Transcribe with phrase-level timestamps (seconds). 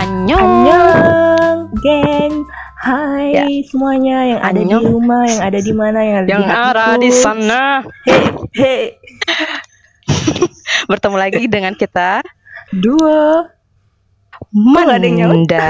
[0.00, 0.40] Annyeong.
[0.40, 2.34] Annyeong, geng.
[2.80, 3.44] Hai Ya.
[3.68, 4.84] semuanya yang ada di Annyeong.
[4.88, 7.62] rumah, yang ada di mana, yang ada Yang di ada di sana.
[8.08, 8.20] Hei,
[8.56, 8.80] hei.
[10.88, 12.24] Bertemu lagi dengan kita
[15.12, 15.36] nyaut?
[15.36, 15.68] Manda.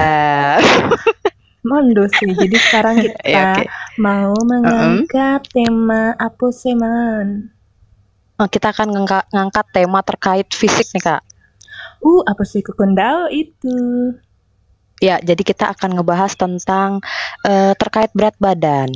[1.69, 2.31] Mondo sih.
[2.31, 3.67] Jadi sekarang kita Ya, oke.
[3.99, 7.51] mau mengangkat tema aposeman.
[8.39, 11.23] Oh, kita akan ngangka- ngangkat tema terkait fisik nih kak.
[12.01, 13.77] Uh, apa sih kekendal itu?
[15.01, 17.01] Ya, jadi kita akan ngebahas tentang
[17.49, 18.93] eh, terkait berat badan.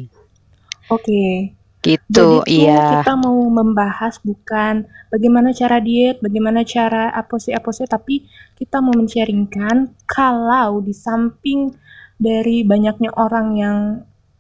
[0.93, 1.57] Oke.
[1.85, 3.05] Gitu, Jadi tuh iya.
[3.05, 8.25] kita mau membahas bukan bagaimana cara diet, bagaimana cara apose-apose, tapi
[8.57, 11.77] kita mau men-sharingkan kalau di samping
[12.17, 13.79] dari banyaknya orang yang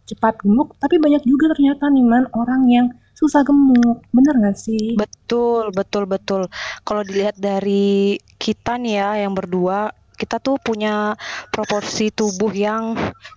[0.08, 4.00] cepat gemuk, tapi banyak juga ternyata nih man orang yang susah gemuk.
[4.08, 4.96] Bener gak sih?
[4.96, 6.48] Betul, betul, betul.
[6.80, 11.18] Kalau dilihat dari kita nih ya, yang berdua, kita tuh punya
[11.50, 12.94] proporsi tubuh yang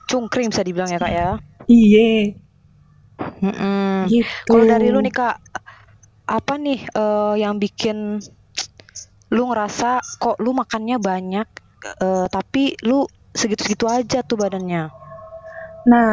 [0.09, 1.30] cungkring bisa dibilang ya kak ya.
[1.67, 2.38] Iya,
[3.42, 4.08] Mm-mm.
[4.08, 4.53] gitu.
[4.53, 5.36] Kalau dari lu nih kak,
[6.28, 8.22] apa nih eh, yang bikin
[9.36, 9.89] lu ngerasa
[10.22, 11.48] kok lu makannya banyak,
[12.05, 14.89] eh, tapi lu segitu-segitu aja tuh badannya?
[15.92, 16.11] Nah,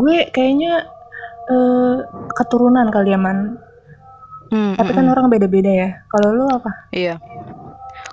[0.00, 0.72] gue kayaknya
[1.50, 1.96] eh,
[2.36, 3.38] keturunan kali ya man.
[4.52, 5.12] Hmm, Tapi kan mm-mm.
[5.12, 5.88] orang beda-beda ya.
[6.10, 6.70] Kalau lu apa?
[6.94, 7.18] Iya.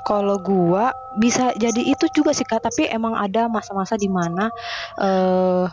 [0.02, 4.50] Kalau gua bisa jadi itu juga sih Kak, tapi emang ada masa-masa di mana
[4.98, 5.66] eh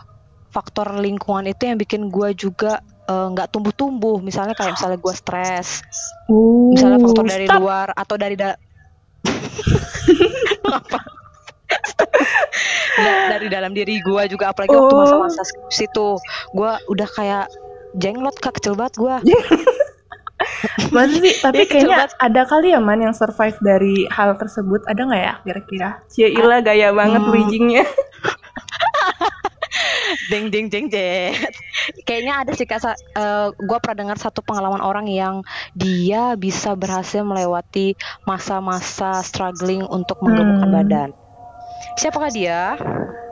[0.49, 4.19] faktor lingkungan itu yang bikin gua juga eh, nggak tumbuh-tumbuh.
[4.19, 5.81] Misalnya kayak misalnya gua stres,
[6.25, 7.57] Uh, misalnya faktor dari stop.
[7.57, 8.53] luar atau dari da
[10.69, 10.99] apa?
[12.95, 14.99] Da- dari dalam diri gua juga apalagi waktu Oh.
[14.99, 16.17] masa-masa situ
[16.51, 17.45] gua udah kayak
[17.95, 19.17] jenglot Kak, kecil banget gua.
[20.95, 21.33] Masa sih?
[21.37, 24.83] Tapi Iya, kayaknya ada kali ya man yang survive dari hal tersebut.
[24.85, 25.89] Ada nggak ya kira-kira?
[26.07, 27.31] Cila gaya banget Hmm.
[27.31, 27.85] bridgingnya.
[30.29, 31.33] Deng deng deng deng.
[32.03, 32.81] Kayaknya ada sih kak.
[32.81, 37.93] sa- eh, gua pernah dengar satu pengalaman orang yang dia bisa berhasil melewati
[38.25, 40.75] masa-masa struggling untuk menggemukkan Hmm.
[40.75, 41.09] badan.
[41.95, 42.75] Siapakah dia?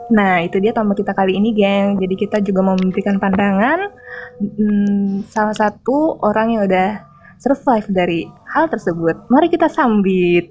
[0.08, 1.98] Nah, itu dia tamu kita kali ini, geng.
[1.98, 3.92] Jadi kita juga mau memberikan pandangan
[4.40, 7.07] mm, salah satu orang yang udah
[7.38, 8.20] survive dari
[8.52, 9.30] hal tersebut.
[9.30, 10.50] Mari kita sambit.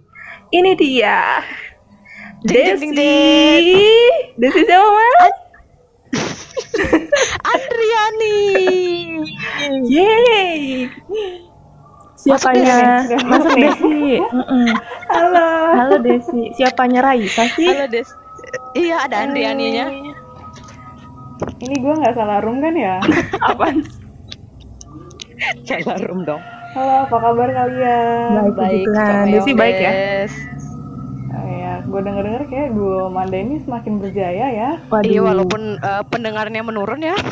[0.51, 1.43] Ini dia.
[2.47, 3.83] Ding, ding, ding, Desi.
[4.39, 5.33] Desi siapa, Man?
[7.51, 8.39] Andriani.
[9.89, 10.87] Yeay.
[12.15, 13.03] Siapanya?
[13.03, 13.25] Desi.
[13.27, 13.99] Masuk Desi.
[15.11, 15.49] Halo.
[15.75, 16.41] Halo Desi.
[16.55, 17.67] Siapanya Raisa sih?
[17.67, 18.07] Halo Des.
[18.77, 19.91] Iya ada Andrianinya.
[21.57, 23.01] Ini gue nggak salah room kan ya?
[23.49, 23.83] Apaan?
[25.65, 26.41] Salah room dong.
[26.77, 28.53] Halo, apa kabar kalian?
[28.53, 29.33] Baik, puji Tuhan.
[29.33, 29.89] Desi baik ya?
[31.33, 34.77] Oh, ya, gue denger-denger kayak gue Manda ini semakin berjaya ya.
[34.93, 35.09] Waduh.
[35.09, 37.17] Iya walaupun eh, pendengarnya menurun ya.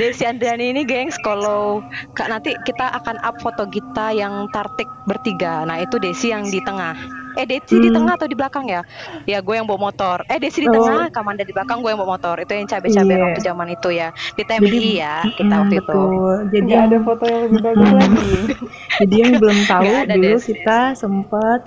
[0.00, 1.84] Desi Andriani ini gengs kalau
[2.16, 5.68] kak nanti kita akan up foto kita yang tartik bertiga.
[5.68, 6.96] Nah itu Desi yang di tengah.
[7.32, 7.96] Eh Desi di Hmm.
[7.96, 8.80] tengah atau di belakang ya?
[9.24, 10.20] Ya gue yang bawa motor.
[10.28, 10.74] Eh Desi di Oh.
[10.76, 12.36] tengah, Kamanda di belakang, gue yang bawa motor.
[12.36, 13.22] Itu yang cabe-cabe Iya.
[13.24, 14.08] waktu zaman itu ya.
[14.36, 15.88] Di TMI ya kita Mm, waktu itu.
[15.88, 16.34] betul.
[16.52, 18.32] Jadi Nggak ada foto yang lebih bagus lagi.
[19.00, 20.42] Jadi yang belum tahu ada, dulu Des.
[20.44, 21.60] kita sempet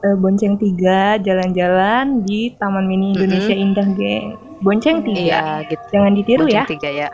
[0.00, 4.24] eh, bonceng tiga jalan-jalan di Taman Mini Indonesia Indah, geng.
[4.64, 5.20] Bonceng tiga.
[5.20, 5.84] Iya gitu.
[5.92, 6.64] Jangan ditiru Bonceng ya.
[6.64, 7.08] tiga ya.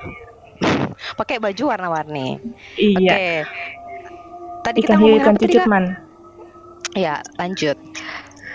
[1.19, 2.39] Pakai baju warna-warni.
[2.79, 3.11] Iya.
[3.11, 3.27] Oke.
[4.63, 5.67] Tadi kita Ikan hiu ngomongin apa tadi, cucut Kak?
[5.67, 5.85] man.
[6.97, 7.77] Ya, lanjut.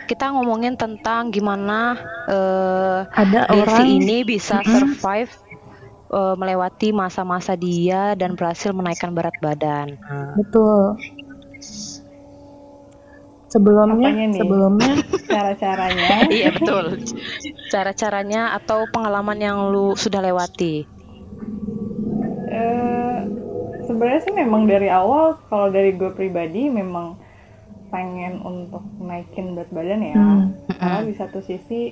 [0.10, 1.96] Kita ngomongin tentang gimana
[2.28, 5.32] eh Ada Desi orang ini bisa survive
[6.12, 9.96] eh, melewati masa-masa dia dan berhasil menaikkan berat badan.
[10.36, 10.98] Betul.
[13.52, 14.40] Sebelumnya, Apanya nih?
[14.42, 14.94] sebelumnya
[15.32, 16.08] Cara-caranya.
[16.40, 16.98] iya betul.
[17.70, 20.84] Cara-caranya atau pengalaman yang lu sudah lewati.
[22.52, 23.20] Eh,
[23.82, 27.20] Sebenarnya sih memang dari awal, kalau dari gue pribadi memang
[27.92, 30.16] pengen untuk naikin berat badan ya.
[30.16, 30.44] Hmm.
[30.72, 31.92] Karena di satu sisi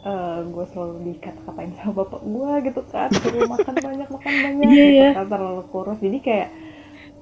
[0.00, 4.84] eh, gue selalu dikata-katain sama bapak gue gitu kan, suruh makan banyak, makan banyak, Iya,
[4.86, 5.10] gitu iya.
[5.12, 5.98] kan, terlalu kurus.
[5.98, 6.48] Jadi kayak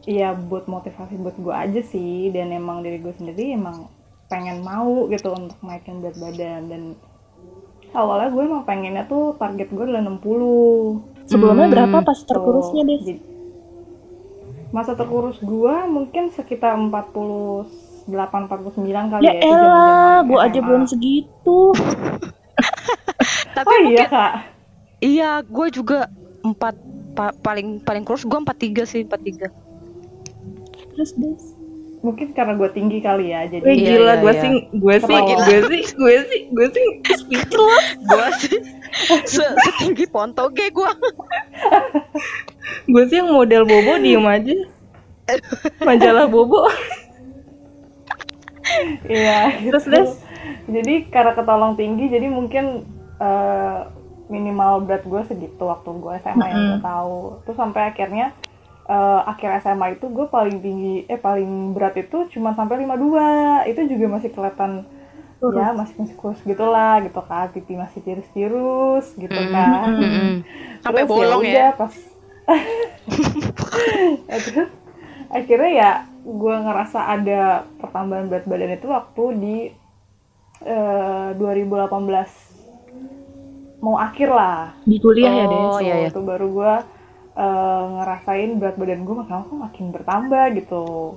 [0.05, 3.91] ya buat motivasi buat gue aja sih, dan emang dari gue sendiri emang
[4.27, 6.83] pengen mau gitu untuk naikin berat badan dan
[7.91, 10.21] awalnya gue emang pengennya tuh target gue adalah 60
[11.25, 13.01] sebelumnya Hmm, berapa pas Tuh, terkurusnya, Des?
[13.03, 13.25] jadi-
[14.69, 16.77] masa terkurus gua mungkin sekitar
[18.09, 20.67] 48 49 kali Ya ya, elah, zaman-zaman gua aja SMA.
[20.67, 21.61] belum segitu.
[23.53, 24.33] Tapi Oh iya mungkin kak.
[25.01, 25.99] iya, gue juga
[26.41, 26.75] empat
[27.13, 29.47] pa- paling paling kurus gue empat tiga sih empat tiga.
[30.91, 31.45] Terus, Des?
[31.99, 34.41] mungkin karena gue tinggi kali ya jadi Wih Iya, gila, iya, gue iya.
[34.41, 37.87] sih, gue sih, gue sih, gue sih, gue sih speechless.
[38.09, 38.59] Gua sih
[39.25, 40.95] se- setinggi pontoge gua.
[42.87, 44.55] Gue sih yang model bobo diem aja.
[45.81, 46.65] Majalah bobo.
[49.09, 50.11] iya Terus Des,
[50.69, 52.85] jadi karena ketolong tinggi jadi mungkin
[53.19, 53.79] eh,
[54.29, 57.41] minimal berat gue segitu waktu gue SMA yang gue tahu.
[57.49, 58.27] Terus sampai akhirnya
[58.89, 63.81] eh, akhir SMA itu gue paling tinggi eh paling berat itu cuma sampai 52 itu
[63.89, 64.73] juga masih kelihatan
[65.39, 67.49] ya masih masih kurus gitulah gitu kan.
[67.55, 69.87] Pipi masih tirus-tirus gitu kan.
[69.97, 70.31] Mm-mm.
[70.85, 71.79] Sampai Terus bolong udah, ya.
[71.79, 71.95] pas
[74.29, 74.71] Terus
[75.29, 75.91] akhirnya ya
[76.29, 79.73] gue ngerasa ada pertambahan berat badan itu waktu di
[80.61, 85.73] eh, 2018 mau akhir lah di kuliah ya Des.
[85.73, 86.13] Oh, iya, iya.
[86.13, 86.85] itu baru gue
[87.39, 91.17] eh, ngerasain berat badan gue makin lama makin bertambah gitu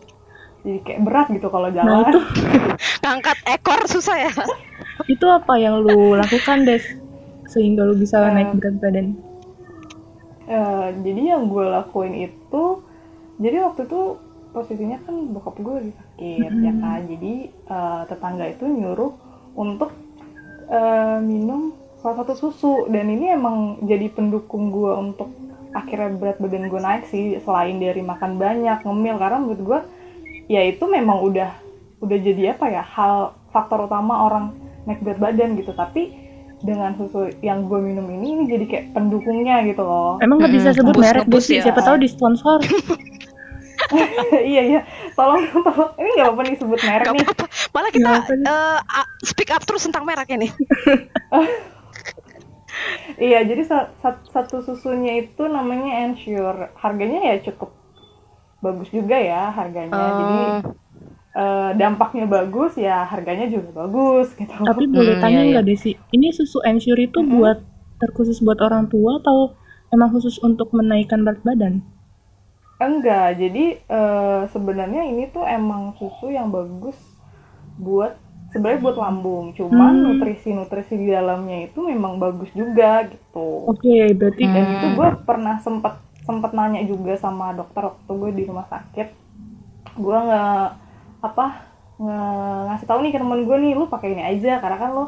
[0.61, 2.21] jadi kayak berat gitu kalau jalan Nah itu,
[3.01, 4.31] Ngangkat ekor susah ya.
[5.09, 6.85] itu apa yang lu lakukan Des?
[7.49, 9.17] Sehingga lu bisa naik berat badan.
[10.45, 12.63] Eh, jadi yang gue lakuin itu
[13.41, 16.99] jadi waktu itu posisinya kan bokap gue lagi sakit ya kan?
[17.07, 19.11] Jadi eh, tetangga itu nyuruh
[19.55, 19.91] untuk
[20.67, 22.73] eh, minum salah satu susu.
[22.91, 25.31] Dan ini emang jadi pendukung gue untuk
[25.71, 29.15] akhirnya berat badan gue naik sih selain dari makan banyak ngemil.
[29.17, 29.79] Karena menurut gue
[30.51, 31.51] ya itu memang udah
[32.03, 35.71] udah jadi apa ya hal faktor utama orang naik berat badan gitu.
[35.71, 36.21] Tapi
[36.61, 40.21] dengan susu yang gue minum ini ini jadi kayak pendukungnya gitu loh.
[40.21, 41.69] Emang nggak bisa sebut merek Desi, ya.
[41.69, 42.61] siapa tahu di sponsor.
[44.51, 44.81] iya iya.
[45.13, 45.91] Tolong tolong.
[45.95, 47.23] Ini nggak apa-apa nih sebut merek Gak nih.
[47.23, 47.45] apa-apa.
[47.71, 50.47] Malah kita Nggak a- speak up terus tentang merek ini.
[53.19, 56.71] iya jadi sa- sa- satu susunya itu namanya Ensure.
[56.75, 57.75] Harganya ya cukup
[58.59, 59.91] bagus juga ya harganya.
[60.13, 60.73] Jadi Oh.
[61.31, 64.51] eh, dampaknya bagus ya harganya juga bagus gitu.
[64.51, 67.63] Tapi boleh Hmm, tanya iya, nggak Desi, ini susu Ensure itu buat
[67.97, 69.55] terkhusus buat orang tua atau
[69.89, 71.79] emang khusus untuk menaikkan berat badan?
[72.85, 73.63] Enggak jadi
[73.97, 76.97] eh, sebenarnya ini tuh emang susu yang bagus
[77.85, 78.13] buat
[78.51, 80.05] sebenarnya buat lambung cuman Hmm.
[80.05, 84.75] nutrisi nutrisi di dalamnya itu memang bagus juga gitu Oke, berarti dan Hmm.
[84.75, 85.93] itu gue pernah sempet
[86.27, 89.07] sempet nanya juga sama dokter waktu gue di rumah sakit
[90.03, 90.43] gue nge
[91.21, 91.45] apa
[92.01, 92.17] nge
[92.67, 95.05] ngasih tahu nih ke temen gue nih lu pakai ini aja karena kan lu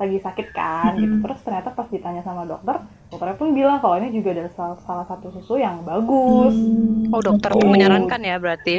[0.00, 2.76] lagi sakit kan gitu terus ternyata pas ditanya sama dokter
[3.10, 7.22] dokternya pun bilang kalau ini juga adalah salah, salah satu susu yang bagus Hmm, Oh
[7.26, 7.66] dokter oke.
[7.72, 8.74] menyarankan ya berarti.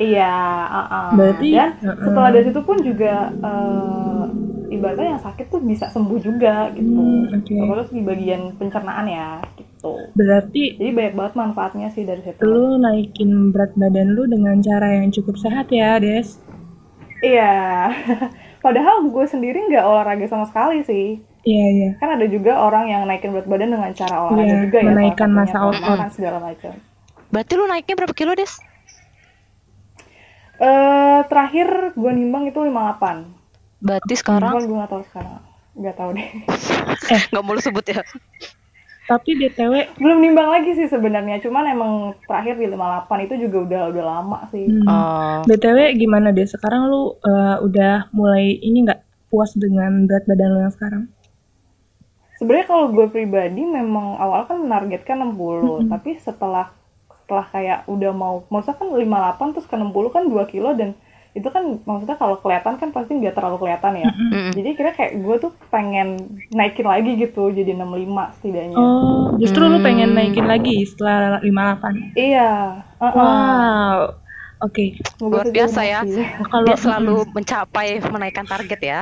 [0.00, 0.24] iya
[0.76, 1.12] uh-uh.
[1.16, 1.68] Berarti, dan
[2.04, 4.22] setelah dari situ pun juga eh,
[4.74, 7.60] ibaratnya yang sakit tuh bisa sembuh juga gitu Hmm, oke.
[7.66, 9.28] terus di bagian pencernaan ya
[9.58, 14.56] gitu Berarti jadi banyak banget manfaatnya sih dari situ lu naikin berat badan lu dengan
[14.68, 16.28] cara yang cukup sehat ya, Des.
[17.24, 17.42] Iya,
[18.66, 21.22] padahal gue sendiri nggak olahraga sama sekali sih.
[21.46, 21.90] Iya, iya.
[22.02, 24.86] Kan ada juga orang yang naikin berat badan dengan cara olahraga Iya, juga ya.
[24.90, 25.86] menaikkan kalau otot.
[25.86, 26.72] makan segala macam.
[27.30, 28.50] Berarti lu naiknya berapa kilo des?
[30.56, 33.30] Eh terakhir gue nimbang itu 58.
[33.78, 35.38] Berarti sekarang gue nggak tahu sekarang.
[35.76, 36.28] Nggak tahu deh.
[37.30, 38.02] nggak mau lu sebut ya.
[39.06, 41.38] Tapi BTW, Belum nimbang lagi sih sebenarnya.
[41.38, 41.92] Cuman emang
[42.26, 44.66] terakhir di 58 itu juga udah udah lama sih.
[44.66, 45.38] hmm, Oh.
[45.46, 46.42] BTW gimana deh?
[46.42, 51.02] Sekarang lu eh, udah mulai ini nggak puas dengan berat badan lu yang sekarang?
[52.36, 56.68] Sebenarnya kalau gue pribadi memang awal kan menargetkan 60, tapi setelah
[57.26, 60.94] setelah kayak udah mau maksudnya kan 58 terus ke 60 kan 2 kilo dan
[61.36, 64.08] itu kan maksudnya kalau kelihatan kan pasti nggak terlalu kelihatan ya.
[64.56, 66.16] Jadi kira kayak gue tuh pengen
[66.48, 68.76] naikin lagi gitu jadi 65 setidaknya.
[68.76, 70.16] Oh, justru lu pengen Hmm.
[70.16, 72.16] naikin lagi setelah 58.
[72.16, 72.50] Iya.
[72.96, 73.12] uh-uh.
[73.14, 73.98] Wow.
[74.56, 76.00] Oke, Semoga Luar biasa ya.
[76.48, 79.00] kalau Dia selalu mencapai menaikkan target ya.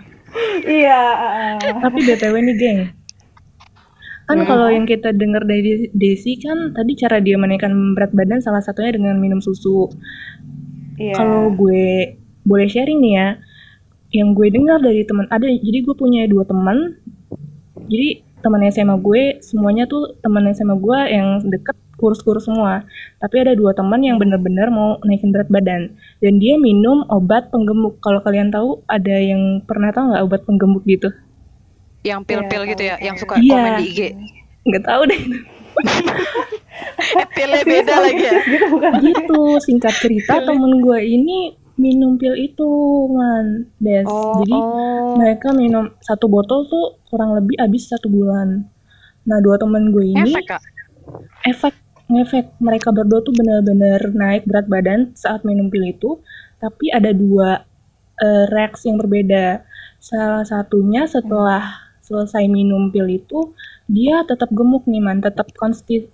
[0.62, 1.02] iya.
[1.82, 2.78] tapi BTW nih, geng.
[4.26, 4.46] Kan Hmm.
[4.46, 8.94] kalau yang kita dengar dari Desi kan tadi cara dia menaikkan berat badan salah satunya
[8.94, 9.90] dengan minum susu.
[10.96, 11.14] Iya.
[11.16, 13.28] Kalau gue boleh sharing nih ya,
[14.14, 16.96] yang gue dengar dari teman ada, jadi gue punya dua teman.
[17.86, 22.84] Jadi teman SMA gue semuanya tuh teman SMA gue yang deket kurus-kurus semua.
[23.18, 27.98] Tapi ada dua teman yang bener-bener mau naikin berat badan dan dia minum obat penggemuk.
[28.04, 31.10] Kalau kalian tahu ada yang pernah tahu nggak obat penggemuk gitu?
[32.06, 33.50] Yang pil-pil Iya, gitu ya, yang suka Iya.
[33.50, 34.00] komen di IG.
[34.68, 35.20] Nggak tahu deh.
[37.16, 38.40] Eh, pilnya beda lagi ya.
[38.44, 38.92] gitu bukan?
[39.00, 42.68] gitu singkat cerita temen gue ini minum pil itu
[43.12, 45.16] man des Oh, jadi oh.
[45.20, 48.64] mereka minum satu botol tuh kurang lebih habis satu bulan
[49.28, 50.62] nah dua temen gue ini Efek kak.
[51.44, 51.74] efek
[52.06, 56.22] ngefek mereka berdua tuh benar-benar naik berat badan saat minum pil itu
[56.62, 57.66] tapi ada dua
[58.22, 59.66] uh, reaksi yang berbeda
[59.98, 63.52] salah satunya setelah selesai minum pil itu
[63.86, 65.22] dia tetap gemuk nih man.
[65.22, 65.50] Tetap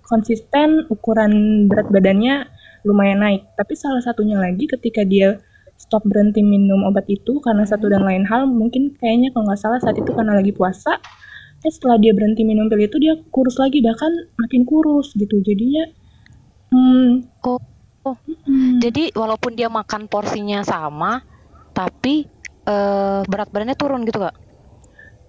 [0.05, 2.47] konsisten ukuran berat badannya
[2.85, 3.49] lumayan naik.
[3.57, 5.41] Tapi salah satunya lagi ketika dia
[5.77, 9.79] stop berhenti minum obat itu karena satu dan lain hal mungkin kayaknya kalau nggak salah
[9.81, 11.01] saat itu karena lagi puasa
[11.63, 15.41] eh setelah dia berhenti minum pil itu dia kurus lagi bahkan makin kurus gitu.
[15.41, 15.89] Jadinya
[16.71, 17.09] hmm,
[17.47, 17.59] oh,
[18.05, 18.17] oh.
[18.43, 18.79] Hmm.
[18.83, 21.23] jadi walaupun dia makan porsinya sama
[21.73, 22.27] tapi
[22.67, 24.35] uh, berat badannya turun gitu kak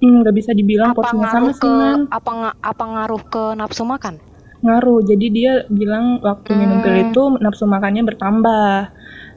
[0.06, 4.20] nggak bisa dibilang apa porsinya sama sih man apa apa ngaruh ke nafsu makan?
[4.64, 6.58] Ngaruh jadi dia bilang waktu hmm.
[6.60, 8.72] minum pil itu nafsu makannya bertambah.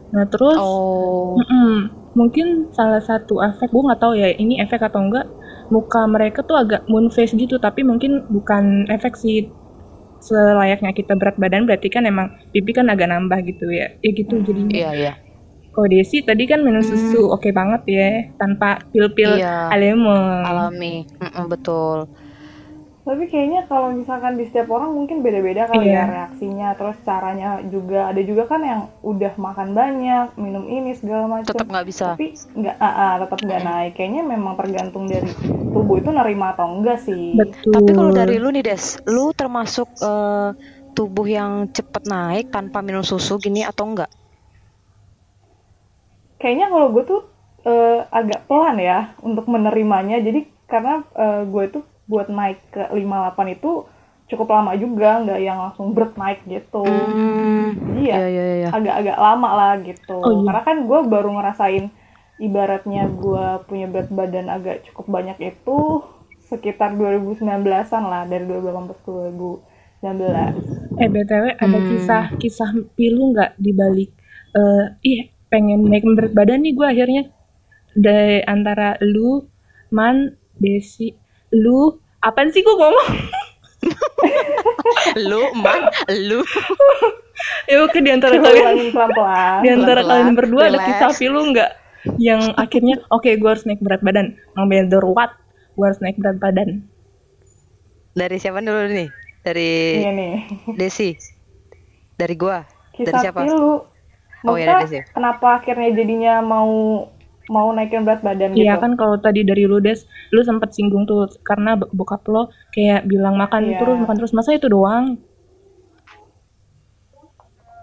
[0.08, 1.36] Nah terus oh.
[1.36, 1.74] mm -mm,
[2.16, 5.28] mungkin salah satu efek gue nggak tahu ya ini efek atau enggak
[5.68, 9.52] muka mereka tuh agak moon face gitu tapi mungkin bukan efek sih.
[10.18, 13.94] Selayaknya kita berat badan berarti kan emang pipi kan agak nambah gitu ya.
[14.02, 14.74] Ya gitu jadinya.
[14.74, 15.14] Iya iya
[15.78, 16.90] kalau Desi tadi kan minum hmm.
[16.90, 18.10] susu oke okay banget ya
[18.42, 20.10] tanpa pil-pil iya, alami
[20.42, 22.10] alami mm -mm, betul.
[23.08, 26.04] Tapi kayaknya kalau misalkan di setiap orang mungkin beda-beda kali yeah.
[26.04, 26.76] ya reaksinya.
[26.76, 31.72] Terus caranya juga ada juga kan yang udah makan banyak minum ini segala macam tetap
[31.72, 32.20] nggak bisa.
[32.20, 33.92] Tapi nggak uh, uh, tetap nggak naik.
[33.96, 35.32] Kayaknya memang tergantung dari
[35.72, 37.40] tubuh itu nerima atau enggak sih.
[37.40, 37.80] Betul.
[37.80, 40.52] tapi kalau dari lu nih des lu termasuk uh,
[40.92, 44.12] tubuh yang cepet naik tanpa minum susu gini atau enggak
[46.38, 47.22] kayaknya kalau gue tuh
[47.66, 53.58] uh, agak pelan ya untuk menerimanya jadi karena uh, gue tuh buat naik ke 58
[53.60, 53.72] itu
[54.28, 58.70] cukup lama juga nggak yang langsung berat naik gitu mm, jadi ya iya, iya, iya.
[58.76, 60.44] agak-agak lama lah gitu oh, iya.
[60.52, 61.86] karena kan gue baru ngerasain
[62.38, 66.04] ibaratnya gue punya berat badan agak cukup banyak itu
[66.48, 69.12] sekitar 2019an lah dari 2018 ke
[70.04, 71.64] 2019 eh btw hmm.
[71.64, 74.12] ada kisah kisah pilu nggak di balik
[74.60, 77.24] uh, ih pengen naik berat badan nih gue akhirnya.
[77.98, 79.48] Dari antara lu
[79.90, 81.14] man Desi
[81.54, 83.10] lu apa sih gue ngomong?
[85.30, 86.42] Lu man lu.
[87.70, 88.90] Ya oke di antara kalian
[89.62, 91.70] di antara kalian berdua ada kisah lu nggak
[92.18, 94.34] yang akhirnya oke okay, gue harus naik berat badan.
[94.58, 95.38] No matter what
[95.78, 96.82] gue harus naik berat badan.
[98.18, 99.10] Dari siapa dulu nih?
[99.46, 100.34] Dari iya nih.
[100.74, 101.14] Desi?
[102.18, 102.66] Dari gua?
[102.98, 103.40] Kisah dari siapa?
[103.46, 103.86] Pilu
[104.46, 106.70] oh ya Desi kenapa akhirnya jadinya mau
[107.48, 108.64] mau naikin berat badan iya gitu.
[108.68, 110.04] Iya kan kalau tadi dari lu Des,
[110.36, 113.80] lu sempat singgung tuh karena bokap lo kayak bilang makan iya.
[113.80, 115.16] terus makan terus masa itu doang?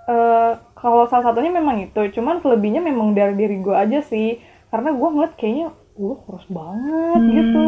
[0.04, 4.36] Uh, kalau salah satunya memang itu, cuman selebihnya memang dari diri gue aja sih,
[4.68, 7.32] karena gue ngeliat kayaknya gue kurus banget hmm.
[7.32, 7.66] gitu.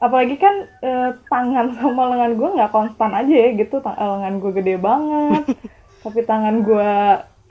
[0.00, 4.52] Apalagi kan uh, tangan sama lengan gue nggak konstan aja ya gitu, Tang lengan gue
[4.56, 5.44] gede banget,
[6.08, 6.92] tapi tangan gue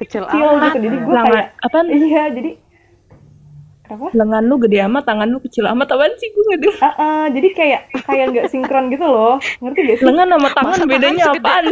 [0.01, 1.77] kecil, kecil gitu, jadi gue kayak apa?
[1.87, 2.51] Iya, jadi
[3.91, 4.07] apa?
[4.15, 7.49] lengan lu gede amat tangan lu kecil amat apaan sih gue nggak uh, uh, jadi
[7.51, 11.39] kayak kayak nggak sinkron gitu loh ngerti gak sih lengan sama tangan Masa bedanya tangan
[11.43, 11.63] apaan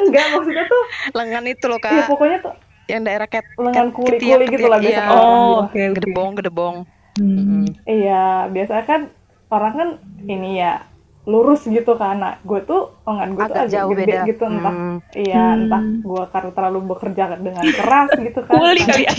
[0.00, 0.82] enggak maksudnya tuh
[1.12, 2.54] lengan itu loh kak ya pokoknya tuh
[2.88, 5.04] yang daerah ket lengan kuli kuli gitu lah biasa iya.
[5.12, 5.94] oh oke okay, okay.
[6.00, 6.76] gedebong gedebong
[7.20, 7.36] hmm.
[7.36, 7.64] hmm.
[7.84, 9.12] iya biasa kan
[9.52, 9.88] orang kan
[10.24, 10.88] ini ya
[11.22, 12.18] lurus gitu kan.
[12.18, 14.22] Nah gue tuh lengan gue tuh agak jauh gede beda.
[14.26, 14.74] gitu entah.
[14.74, 14.96] Hmm.
[15.14, 15.58] iya hmm.
[15.66, 18.54] entah gue karena terlalu bekerja dengan keras gitu kan.
[18.58, 19.14] Kuli kali ya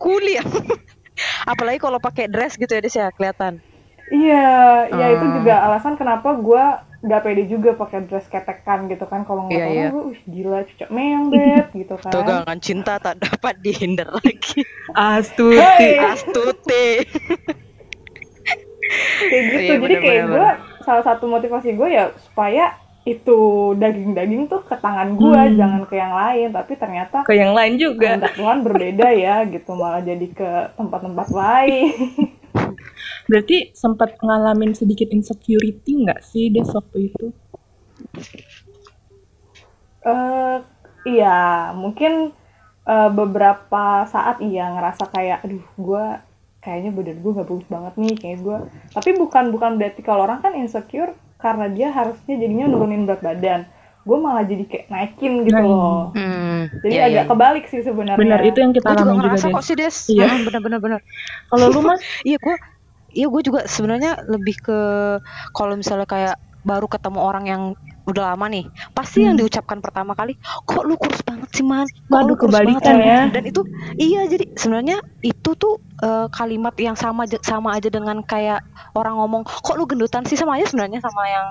[0.00, 0.34] kuli.
[1.52, 3.60] Apalagi kalau pakai dress gitu ya deh ya kelihatan.
[4.12, 4.46] Iya
[4.88, 4.98] hmm.
[5.00, 6.64] ya itu juga alasan kenapa gue
[7.04, 9.28] gak pede juga pakai dress ketekan gitu kan.
[9.28, 9.90] Kalau nggak yeah, yeah.
[9.92, 12.08] gue gila cucok meong beb gitu kan.
[12.12, 14.64] Tegangan cinta tak dapat dihindar lagi.
[14.96, 15.60] Astuti.
[15.60, 16.00] Hey.
[16.00, 17.04] astuti.
[19.24, 19.56] Kayak gitu.
[19.56, 20.48] Oh, iya, jadi kayak gue
[20.84, 25.56] salah satu motivasi gue ya supaya itu daging-daging tuh ke tangan gue hmm.
[25.60, 26.48] jangan ke yang lain.
[26.52, 28.16] Tapi ternyata ke yang lain juga.
[28.32, 29.76] Tuhan berbeda ya gitu.
[29.76, 31.92] Malah jadi ke tempat-tempat lain.
[33.28, 37.26] Berarti sempat ngalamin sedikit insecurity nggak sih des waktu itu?
[40.00, 40.64] Uh,
[41.04, 41.72] iya.
[41.76, 42.32] Mungkin
[42.88, 46.06] uh, beberapa saat iya ngerasa kayak aduh gue
[46.64, 48.58] kayaknya badan gue gak bagus banget nih kayak gue
[48.96, 51.12] tapi bukan bukan berarti kalau orang kan insecure
[51.44, 53.60] karena dia harusnya jadinya nurunin berat badan.
[54.04, 56.04] Gue malah jadi kayak naikin gitu nah, loh.
[56.16, 57.30] Hmm, jadi iya, agak iya.
[57.32, 58.20] kebalik sih sebenarnya.
[58.20, 59.96] Benar itu yang kita alami juga, juga kok sih des.
[60.08, 60.28] Iya.
[60.48, 61.00] Benar benar benar.
[61.52, 61.96] Kalau lu mah
[62.28, 62.56] iya gue
[63.12, 64.78] iya gue juga sebenarnya lebih ke
[65.52, 67.62] kalau misalnya kayak baru ketemu orang yang
[68.04, 69.26] udah lama nih pasti hmm.
[69.32, 70.36] yang diucapkan pertama kali
[70.68, 73.64] kok lu kurus banget sih man kok Waduh, kebalikan ya dan itu
[73.96, 78.60] iya jadi sebenarnya itu tuh uh, kalimat yang sama sama aja dengan kayak
[78.92, 81.46] orang ngomong kok lu gendutan sih sama aja sebenarnya sama yang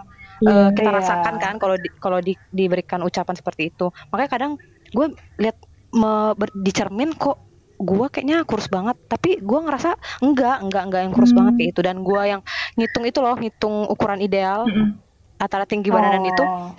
[0.46, 0.76] eh, Iya.
[0.78, 0.98] kita Iya.
[1.00, 3.90] rasakan kan kalau di, kalau di- diberikan ucapan seperti itu.
[4.12, 4.52] Makanya kadang
[4.92, 5.08] gue
[5.40, 5.58] lihat
[5.96, 7.38] me- ber- di cermin kok
[7.76, 11.40] gue kayaknya kurus banget, tapi gue ngerasa enggak, enggak, enggak yang kurus Hmm.
[11.42, 11.82] banget kayak itu.
[11.82, 12.42] Dan gue yang
[12.74, 14.98] ngitung itu loh, ngitung ukuran ideal Mm-mm.
[15.36, 16.72] antara tinggi badan dan itu Oh.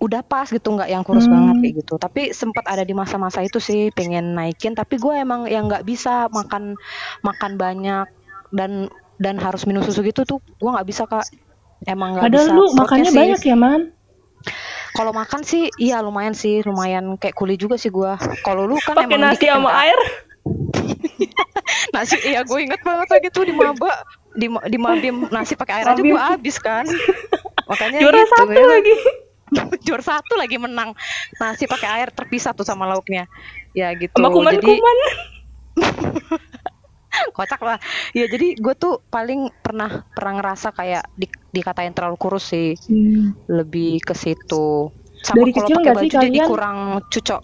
[0.00, 1.36] udah pas gitu nggak yang kurus Hmm.
[1.36, 5.44] banget kayak gitu tapi sempat ada di masa-masa itu sih pengen naikin tapi gue emang
[5.44, 6.72] yang nggak bisa makan
[7.20, 8.08] makan banyak
[8.48, 11.28] dan dan harus minum susu gitu tuh gue nggak bisa kak
[11.84, 13.92] emang nggak bisa lu makannya sih- banyak ya, Man?
[14.90, 18.98] Kalau makan sih iya lumayan sih lumayan kayak kuli juga sih gue kalau lu kan
[18.98, 19.80] Pakai emang nasi dikit kan, sama Kak?
[19.86, 20.00] air.
[21.94, 23.92] nasi iya gue inget banget lagi tuh di maba
[24.32, 26.86] di di mabim nasi pakai air aja gue habis kan
[27.66, 28.66] makanya Juara gitu, satu ya.
[28.66, 28.94] lagi.
[29.86, 30.94] juara satu lagi menang
[31.38, 33.26] nasi pakai air terpisah tuh sama lauknya
[33.74, 34.98] ya gitu Sama jadi kuman-kuman.
[37.36, 37.78] kocak lah.
[38.14, 42.74] Ya jadi gue tuh paling pernah pernah ngerasa kayak di, dikatain terlalu kurus sih.
[42.86, 43.34] Hmm.
[43.50, 44.90] lebih ke situ.
[45.20, 46.46] Sama Dari kalau kecil nggak sih kalian?
[46.48, 46.78] kurang
[47.10, 47.40] cucok.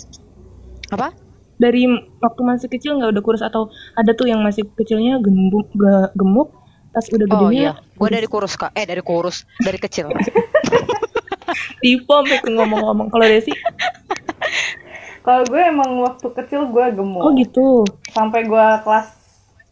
[0.94, 1.08] Apa?
[1.56, 1.82] Dari
[2.20, 6.52] waktu masih kecil nggak udah kurus atau ada tuh yang masih kecilnya gemuk, ge- gemuk,
[6.92, 7.72] pas udah oh gedenya iya.
[7.96, 8.76] Gue dari kurus kak.
[8.76, 9.42] Eh dari kurus.
[9.60, 10.12] Dari kecil.
[11.82, 13.08] Tipe ke ngomong-ngomong.
[13.08, 13.52] Kalau Desi,
[15.22, 17.22] Kalau gue emang waktu kecil gue gemuk.
[17.24, 17.82] oh gitu.
[18.14, 19.15] Sampai gue kelas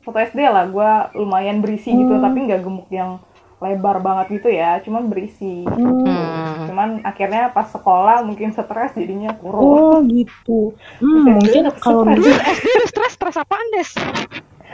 [0.04, 2.22] 1 SD lah, gue lumayan berisi gitu, Hmm.
[2.22, 3.18] tapi nggak gemuk yang
[3.56, 5.64] lebar banget gitu ya, cuman berisi.
[5.64, 6.68] Hmm.
[6.68, 9.64] Cuman akhirnya pas sekolah mungkin stres jadinya kurus.
[9.64, 10.76] Oh gitu.
[10.98, 12.16] Hmm, Bisa mungkin kalau stres.
[12.18, 13.90] dulu SD stres stres apaan des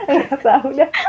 [0.01, 0.89] Nggak tahu dah.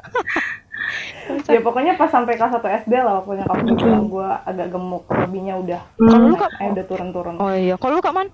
[1.48, 3.80] ya pokoknya pas sampai kelas 1 SD lah pokoknya kalau Oke.
[3.80, 6.50] bilang gue agak gemuk, lebihnya udah Kalau hmm, lu, Kak?
[6.54, 7.34] eh udah turun-turun.
[7.36, 8.28] oh iya kalau lu kak man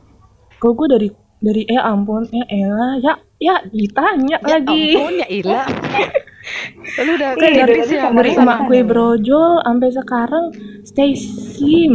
[0.58, 4.82] kalau gue dari dari eh ampun, ya elah, ya ya ditanya ya lagi.
[4.94, 5.62] ampun ya Ila
[7.04, 10.44] lu udah Iya, kan dari ya Dari Sama emak gue brojol sampai sekarang
[10.82, 11.94] stay slim.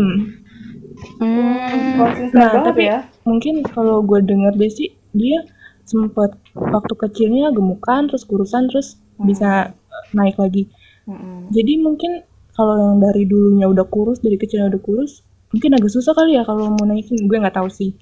[1.20, 1.98] Hmm.
[2.00, 3.00] Konsisten Nah, tapi ya.
[3.24, 5.42] mungkin kalau gue denger Desi dia
[5.84, 9.30] sempet waktu kecilnya gemukan terus kurusan terus Hmm.
[9.30, 10.66] bisa eh, naik lagi.
[11.06, 11.52] Mm-mm.
[11.52, 16.14] Jadi mungkin kalau yang dari dulunya udah kurus dari kecilnya udah kurus mungkin agak susah
[16.14, 17.94] kali ya kalau mau naikin gue nggak tahu sih.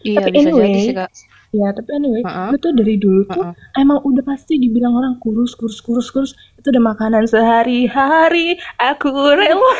[0.00, 1.10] iya Tapi bisa jadi anyway, sih kak
[1.56, 2.52] Ya tapi anyway, Heeh.
[2.52, 3.80] gue tuh dari dulu tuh Heeh.
[3.80, 6.32] emang udah pasti dibilang orang kurus, kurus, kurus, kurus.
[6.60, 8.60] Itu udah makanan sehari-hari.
[8.76, 9.72] Aku rela.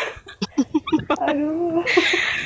[1.29, 1.85] Aduh.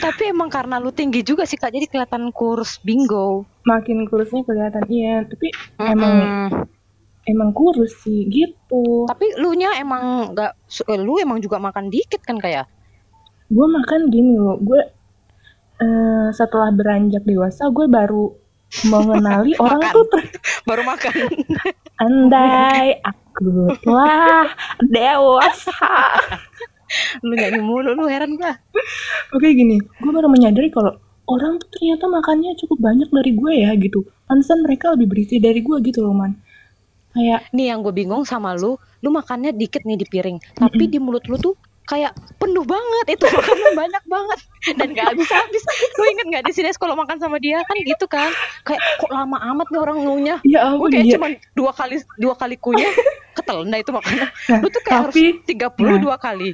[0.02, 3.46] Tapi emang karena lu tinggi juga sih kak, jadi kelihatan kurus bingo.
[3.62, 6.14] Makin kurusnya kelihatan iya, tapi emang
[6.50, 6.66] Mm-mm.
[7.30, 9.06] emang kurus sih gitu.
[9.06, 10.52] Tapi lu nya emang nggak,
[10.90, 12.66] eh, lu emang juga makan dikit kan kayak?
[13.46, 14.80] Gue makan gini loh, gue
[15.78, 18.39] eh, setelah beranjak dewasa gue baru
[18.86, 19.94] mengenali orang Makan.
[19.94, 20.30] tuh ter-
[20.68, 21.12] Baru makan.
[21.96, 24.46] andai aku telah
[24.80, 25.82] dewasa.
[27.22, 28.58] lu nyanyi mulu, lu heran gak?
[29.30, 30.98] Oke gini, gue baru menyadari kalau
[31.30, 34.02] orang tuh ternyata makannya cukup banyak dari gue ya gitu.
[34.26, 36.34] Pantesan mereka lebih berisi dari gue gitu loh man.
[37.10, 40.98] Kayak Nih yang gue bingung sama lu, lu makannya dikit nih di piring, tapi di
[40.98, 41.54] mulut lu tuh
[41.90, 44.38] kayak penuh banget itu makanan banyak banget
[44.78, 45.62] dan gak habis habis.
[45.92, 48.30] Lu inget nggak di sini kalau makan sama dia kan gitu kan?
[48.62, 50.38] Kayak kok lama amat nih orang ngunyah.
[50.46, 51.14] ya Gue ampun kayak iya.
[51.18, 52.92] cuma dua kali dua kali kunyah
[53.36, 54.28] ketelan itu makanan.
[54.30, 56.50] Nah, Lu tuh kayak tapi- harus 32 kali.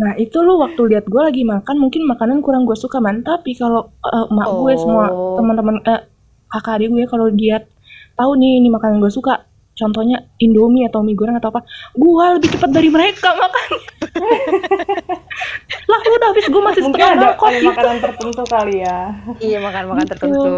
[0.00, 3.20] Nah itu lu waktu lihat gue lagi makan mungkin makanan kurang gue suka man.
[3.20, 5.36] Tapi kalau eh, emak gue semua Oh.
[5.36, 6.08] teman-teman eh,
[6.48, 7.68] kakak adik gue kalau dia
[8.16, 9.44] tahu nih ini makanan gue suka.
[9.80, 11.64] Contohnya Indomie atau mie goreng atau apa,
[11.96, 13.80] gue lebih cepat dari mereka makannya.
[15.90, 17.68] lah udah habis gue masih Mungkin setengah ada, mangkok ada gitu.
[17.72, 18.98] makanan tertentu kali ya.
[19.38, 20.12] Iya makan-makan Gitu.
[20.12, 20.54] tertentu.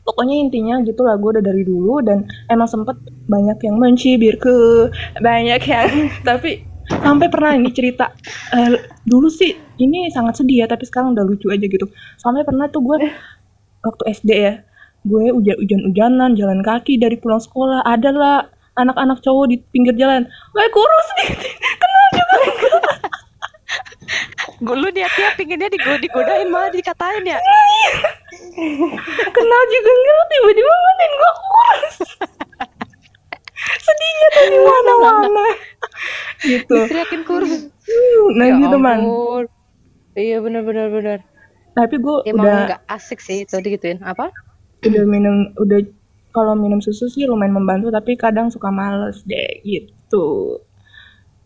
[0.00, 2.96] pokoknya intinya gitulah gue udah dari dulu dan emang sempet
[3.28, 4.88] banyak yang mencibirku
[5.20, 5.88] banyak yang
[6.28, 8.08] tapi sampai pernah ini cerita
[8.50, 8.72] eh,
[9.04, 11.84] dulu sih ini sangat sedih ya tapi sekarang udah lucu aja gitu
[12.16, 13.04] sampai pernah tuh gue
[13.84, 14.64] waktu SD ya
[15.06, 20.66] gue hujan hujan-hujanan jalan kaki dari pulang sekolah adalah anak-anak cowok di pinggir jalan gue
[20.74, 21.28] kurus nih
[21.82, 22.36] kenal juga
[24.58, 27.38] Gue lu niatnya pinginnya digo digodain malah dikatain ya.
[29.36, 31.96] kenal juga enggak tiba-tiba ngeliatin gue kurus
[33.86, 35.46] sedihnya tuh di mana-mana
[36.42, 37.70] gitu Teriakin kurus.
[38.34, 39.00] nah Ya gitu man.
[40.18, 41.22] Iya benar benar
[41.78, 44.02] tapi gue Emang udah nggak asik sih itu digituin.
[44.02, 44.34] Apa?
[44.80, 45.80] Udah minum udah
[46.30, 50.58] kalau minum susu sih lumayan membantu tapi kadang suka males deh gitu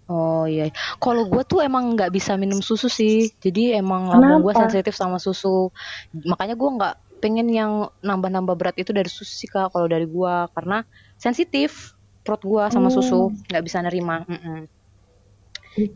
[0.07, 0.69] Oh iya.
[1.01, 3.33] Kalau gue tuh emang nggak bisa minum susu sih.
[3.41, 5.73] Jadi emang lambung gue sensitif sama susu.
[6.13, 9.73] Makanya gue nggak pengen yang nambah-nambah berat itu dari susu sih kak.
[9.73, 10.85] Kalau dari gue karena
[11.17, 12.93] sensitif perut gue sama Oh.
[12.93, 14.27] susu nggak bisa nerima.
[14.29, 14.69] Mm-mm.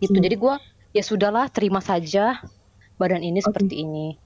[0.01, 0.25] gitu Hmm.
[0.25, 0.55] jadi gue
[0.95, 2.41] ya sudahlah terima saja
[2.97, 3.53] badan ini Oke.
[3.53, 4.17] seperti ini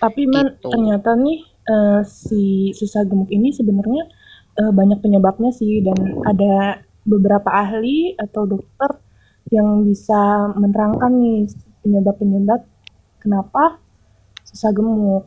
[0.00, 0.70] Tapi man Gitu.
[0.72, 4.02] ternyata nih eh, si susah gemuk ini sebenarnya
[4.58, 8.90] eh, banyak penyebabnya sih dan ada beberapa ahli atau dokter
[9.54, 11.48] yang bisa menerangkan nih
[11.82, 12.60] penyebab-penyebab
[13.22, 13.78] kenapa
[14.46, 15.24] susah gemuk.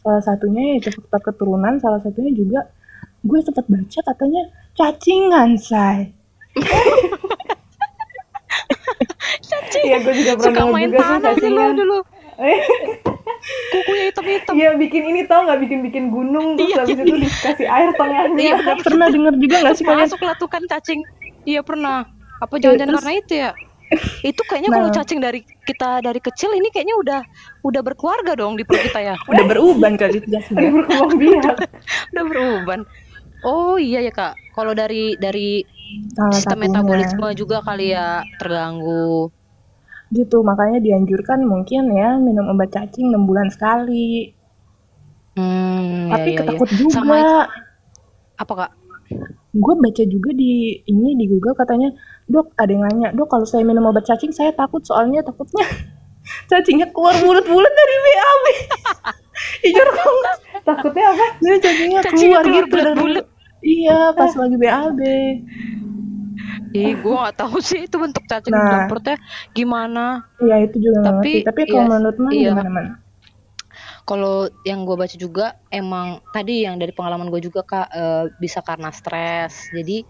[0.00, 2.72] Salah satunya yaitu faktor keturunan, salah satunya juga
[3.20, 6.16] gue sempat baca katanya cacingan, say.
[9.50, 11.72] cacing Iya, gue juga pernah suka main juga sih tanah sih lo cacingan.
[11.76, 11.98] dulu
[13.70, 17.66] kukunya hitam-hitam Iya, bikin ini tau nggak bikin-bikin gunung terus Iya, habis iya, itu dikasih
[17.66, 18.40] air tengahnya.
[18.40, 20.06] Iya, Pernah denger juga nggak sih kalian?
[20.06, 21.00] masuk lah tuh kan cacing
[21.42, 22.04] iya pernah
[22.36, 23.50] apa jangan-jangan terus- karena itu ya
[24.30, 24.94] itu kayaknya kalau Nah.
[24.94, 27.20] cacing dari kita dari kecil ini kayaknya udah
[27.62, 30.28] udah berkeluarga dong di perut kita ya Udah beruban kali itu.
[30.30, 31.56] Ada berkembang biak.
[32.12, 32.80] udah beruban
[33.42, 35.64] oh iya ya kak kalau dari dari
[36.14, 36.70] Salah sistem satunya.
[36.70, 39.32] metabolisme juga kali ya terganggu
[40.10, 44.34] Gitu, makanya dianjurkan mungkin ya minum obat cacing 6 bulan sekali.
[45.38, 46.38] hmm Tapi ya, ya, ya.
[46.42, 46.92] ketakut juga.
[46.98, 47.18] sama
[48.40, 48.72] apa kak
[49.50, 51.90] Gue baca juga di ini di Google katanya,
[52.30, 55.66] dok ada yang nanya, dok kalau saya minum obat cacing saya takut soalnya takutnya
[56.50, 58.44] cacingnya keluar bulat-bulat dari BAB.
[59.66, 60.36] Jujur banget.
[60.62, 61.26] Takutnya apa?
[61.42, 63.26] Jadi cacingnya Cacingnya keluar, keluar gitu dari bulat-bulat.
[63.60, 65.00] Iya, pas lagi BAB.
[66.70, 68.86] Ih, gue gak tahu sih itu bentuk cacing Nah.
[68.86, 69.16] perutnya
[69.54, 70.22] gimana.
[70.38, 71.46] Iya, itu juga Tapi, ngerti.
[71.46, 72.52] Tapi kalau iya, menurut Man iya.
[72.54, 72.86] gimana, Man?
[74.06, 78.60] Kalau yang gue baca juga emang tadi yang dari pengalaman gue juga kak eh, bisa
[78.62, 79.70] karena stres.
[79.70, 80.02] Jadi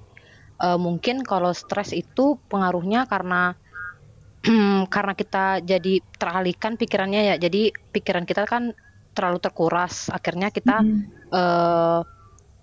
[0.61, 3.53] eh, mungkin kalau stres itu pengaruhnya karena
[4.95, 7.37] karena kita jadi teralihkan pikirannya ya.
[7.37, 8.73] Jadi pikiran kita kan
[9.13, 10.09] terlalu terkuras.
[10.09, 11.01] Akhirnya kita Mm.
[11.31, 12.01] eh,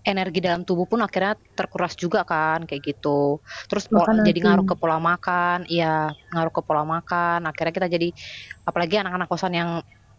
[0.08, 3.44] energi dalam tubuh pun akhirnya terkuras juga kan kayak gitu.
[3.70, 7.40] Terus po- Makan jadi ngaruh ke pola makan, iya ngaruh ke pola makan.
[7.50, 8.08] Akhirnya kita jadi
[8.70, 9.70] apalagi anak-anak kosan yang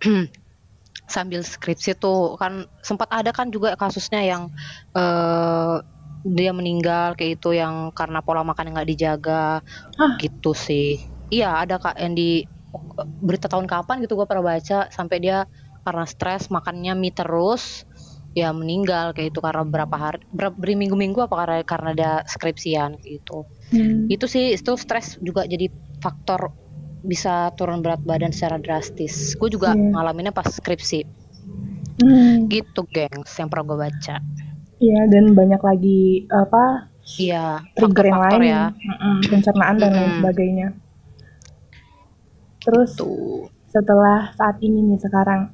[1.14, 4.42] sambil skripsi tuh kan sempat ada kan juga kasusnya yang
[4.98, 5.74] eh
[6.28, 9.42] dia meninggal kayak itu yang karena pola makan yang nggak dijaga
[9.98, 10.14] Hah?
[10.22, 10.98] gitu sih.
[11.34, 12.44] Iya ada kak yang di
[13.18, 15.38] berita tahun kapan gitu gua pernah baca sampai dia
[15.86, 17.87] karena stres makannya mie terus
[18.36, 23.44] ya meninggal kayak itu karena berapa hari berapa berminggu-minggu apa karena karena dia skripsian gitu
[23.68, 24.08] Hmm.
[24.08, 25.68] itu sih itu stres juga jadi
[26.00, 26.56] faktor
[27.04, 29.92] bisa turun berat badan secara drastis gue juga Iya.
[29.92, 31.04] ngalaminnya pas skripsi
[32.00, 32.48] Hmm.
[32.48, 34.16] gitu gengs yang pernah gue baca
[34.78, 36.88] Iya, dan banyak lagi apa
[37.18, 38.62] iya trigger yang lain ya
[39.26, 40.68] pencernaan dan lain sebagainya.
[42.62, 45.50] Terus tuh setelah saat ini nih sekarang,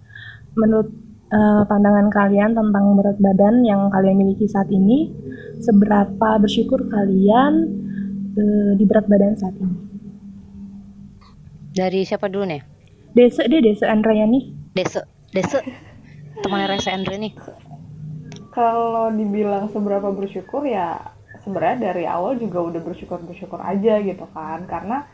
[0.55, 0.93] menurut
[1.35, 5.11] eh, pandangan kalian tentang berat badan yang kalian miliki saat ini,
[5.59, 7.53] seberapa bersyukur kalian
[8.39, 9.85] eh, di berat badan saat ini?
[11.75, 12.63] dari siapa dulu nih
[13.15, 14.55] Desa deh, Desa Andrayani.
[14.75, 15.03] Dese
[15.35, 15.59] Dese
[16.43, 17.35] temannya Reza Andre nih
[18.55, 21.11] Kalau dibilang seberapa bersyukur ya
[21.43, 25.11] sebenarnya dari awal juga udah bersyukur-bersyukur aja gitu kan karena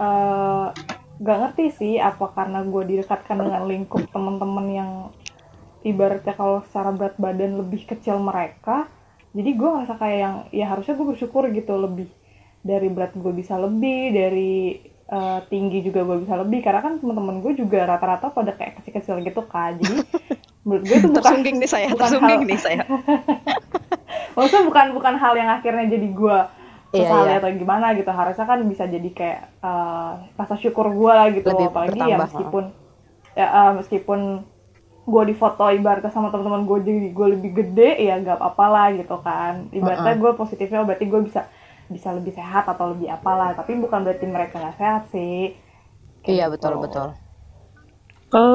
[0.00, 0.66] eh
[1.18, 4.90] gak ngerti sih apa karena gue didekatkan dengan lingkup temen-temen yang
[5.84, 8.86] ibaratnya kalau secara berat badan lebih kecil mereka
[9.36, 12.08] jadi gue ngerasa kayak yang ya harusnya gue bersyukur gitu lebih
[12.64, 17.40] dari berat gue bisa lebih dari eh, tinggi juga gue bisa lebih karena kan temen-temen
[17.40, 20.02] gue juga rata-rata pada kayak kecil-kecil gitu kan jadi
[20.66, 22.82] menurut gue itu bukan tersungging nih saya bukan tersungging hal- nih saya.
[24.36, 26.38] Maksudnya bukan bukan hal yang akhirnya jadi gue
[26.88, 27.38] Iya, sesali iya.
[27.40, 28.08] atau gimana gitu.
[28.08, 31.44] Harusnya kan bisa jadi kayak eh, rasa syukur gue lah gitu.
[31.48, 32.64] Lebih apalagi ya bertambah, meskipun
[33.36, 34.20] ya eh, meskipun
[35.12, 39.16] gue difoto ibaratnya sama teman-teman gue jadi gue lebih gede ya gak apa-apa lah gitu
[39.26, 39.52] kan.
[39.78, 41.40] Ibaratnya gue positifnya berarti gue bisa
[41.94, 43.48] bisa lebih sehat atau lebih apalah.
[43.58, 45.56] Tapi bukan berarti mereka nggak sehat sih.
[46.24, 46.52] Kayak iya gitu.
[46.52, 47.08] betul betul.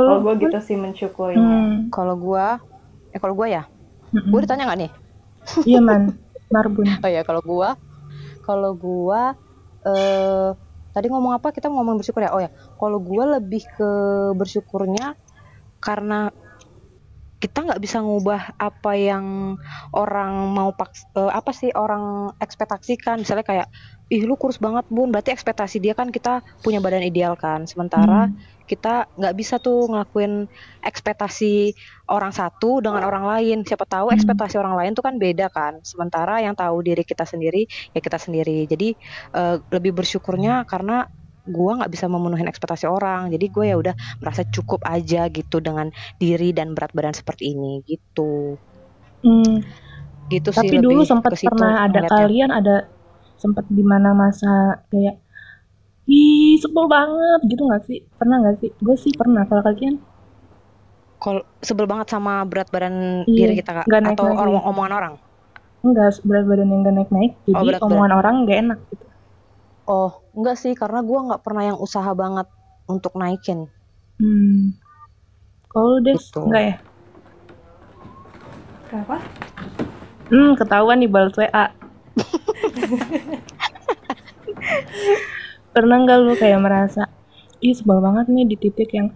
[0.06, 1.60] Kalau gue gitu sih mensyukurinya.
[1.64, 2.62] Hmm, kalau gua
[3.14, 3.64] eh kalau gua ya?
[4.32, 4.92] Gua ditanya nggak nih?
[5.70, 6.02] Iya man,
[6.52, 6.90] Marbun.
[7.04, 7.70] Oh ya kalau gua
[8.46, 9.36] kalau gua
[9.88, 10.50] eh
[10.96, 11.50] tadi ngomong apa?
[11.56, 12.32] Kita ngomong bersyukur ya.
[12.36, 13.90] Oh ya, kalau gua lebih ke
[14.40, 15.16] bersyukurnya
[15.84, 16.32] karena
[17.44, 19.60] kita nggak bisa ngubah apa yang
[19.92, 23.20] orang mau paks eh, apa sih orang ekspektasikan.
[23.20, 23.68] Misalnya kayak
[24.08, 25.12] ih lu kurus banget bun.
[25.12, 27.68] Berarti ekspektasi dia kan kita punya badan ideal kan.
[27.68, 28.40] Sementara Hmm.
[28.64, 30.48] kita nggak bisa tuh ngelakuin
[30.88, 31.76] ekspektasi
[32.08, 33.68] orang satu dengan orang lain.
[33.68, 34.16] Siapa tahu Hmm.
[34.16, 35.84] ekspektasi orang lain tuh kan beda kan.
[35.84, 38.64] Sementara yang tahu diri kita sendiri ya kita sendiri.
[38.72, 38.96] Jadi
[39.36, 41.12] eh, lebih bersyukurnya karena
[41.48, 45.92] gua nggak bisa memenuhi ekspektasi orang jadi gue ya udah merasa cukup aja gitu dengan
[46.22, 48.56] diri dan berat badan seperti ini gitu
[49.24, 49.64] Hmm.
[50.32, 52.12] gitu sih Tapi dulu lebih sempat pernah ada ngeliatnya.
[52.12, 52.76] kalian ada
[53.42, 54.48] sempat di mana masa
[54.92, 55.16] kayak
[56.10, 59.96] ih sebel banget gitu nggak sih pernah nggak sih gue sih pernah kalau kalian
[61.24, 62.96] Kalau sebel banget sama berat badan
[63.30, 64.26] Iya, diri kita kak atau
[64.70, 65.14] omongan orang.
[65.86, 67.88] enggak berat badan yang gak naik naik jadi Oh, berat badan.
[67.88, 69.06] omongan orang nggak enak gitu
[69.86, 72.48] Oh enggak sih karena gua nggak pernah yang usaha banget
[72.88, 73.68] untuk naikin.
[74.20, 74.72] hmm.
[75.72, 76.40] kalau des Gitu.
[76.48, 76.76] enggak ya
[78.90, 79.18] Kenapa?
[80.30, 81.66] hmm ketahuan nih balas wa
[85.74, 87.10] pernah nggak lu kayak merasa
[87.66, 89.10] ih sebel banget nih di titik yang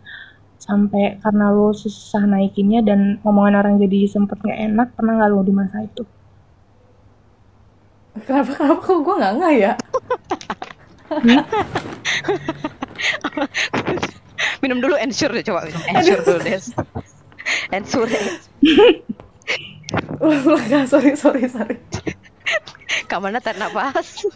[0.58, 5.46] sampai karena lu susah naikinnya dan omongan orang jadi sempet nggak enak pernah nggak lu
[5.46, 6.04] di masa itu
[8.26, 9.74] Kenapa kenapa kok gue nggak nggak ya?
[14.62, 16.66] Minum dulu ensure deh coba minum ensure dulu des.
[17.72, 18.10] ensure.
[20.20, 21.78] Ulang ulang nggak, sorry sorry sorry.
[23.08, 24.28] Kamana tarik napas.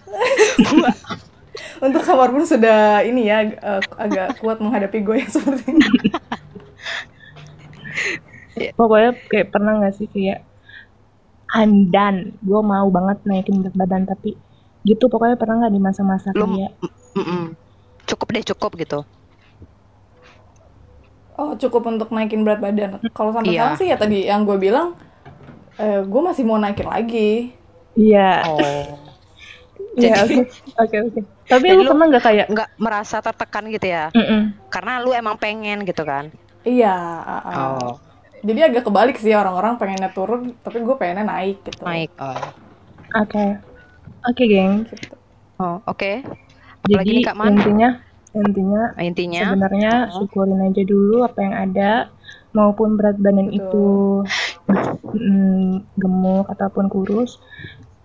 [0.71, 0.91] Gua
[1.85, 5.87] Untuk kamar pun sudah ini ya eh, agak kuat menghadapi gue yang seperti ini.
[8.77, 10.45] pokoknya kayak pernah nggak sih kayak
[11.51, 14.37] I'm done gue mau banget naikin berat badan tapi
[14.83, 16.71] gitu pokoknya pernah nggak di masa-masa kayak
[17.13, 17.53] Mm-mm.
[18.03, 18.99] cukup deh cukup gitu.
[21.33, 23.01] Oh cukup untuk naikin berat badan.
[23.09, 23.57] Kalau sampai Iya.
[23.63, 24.93] sekarang sih ya tadi yang gue bilang,
[25.75, 27.55] eh, gue masih mau naikin lagi.
[27.91, 28.55] iya Oh.
[29.99, 33.83] iya oke oke oke tapi Jadi lu lu- pernah nggak kayak Nggak merasa tertekan gitu
[33.85, 34.07] ya?
[34.09, 36.31] "Mm-mm, Karena lu emang pengen gitu kan?
[36.63, 36.95] Iya.
[37.19, 37.55] ah, ah.
[37.75, 37.91] Oh.
[38.41, 41.83] Jadi agak kebalik sih orang-orang pengennya turun, tapi gue pengennya naik gitu.
[41.83, 42.09] Naik.
[42.15, 42.39] Oh.
[43.13, 43.45] oke
[44.25, 45.15] oke geng Gitu.
[45.61, 46.25] Oh, oke.
[46.81, 47.53] Apalagi jadi nih Kak Man?
[47.53, 47.89] intinya
[48.33, 50.23] intinya Intinya sebenarnya Oh.
[50.23, 51.91] syukurin aja dulu apa yang ada
[52.51, 53.59] maupun berat badan Betul.
[53.59, 53.87] itu
[55.13, 57.37] mm, gemuk ataupun kurus